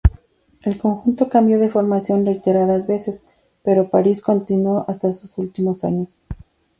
[0.63, 3.23] El conjunto cambió de formación reiteradas veces,
[3.61, 6.17] pero Paris continuó hasta sus últimos años.